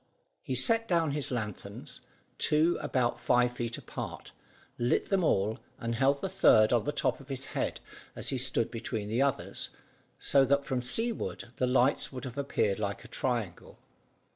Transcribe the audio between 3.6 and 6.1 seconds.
apart, lit them all, and